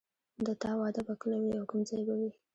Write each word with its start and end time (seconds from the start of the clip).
د 0.45 0.47
تا 0.61 0.71
واده 0.79 1.01
به 1.07 1.13
کله 1.21 1.37
وي 1.41 1.53
او 1.59 1.63
کوم 1.69 1.81
ځای 1.89 2.01
به 2.07 2.13
وي 2.19 2.31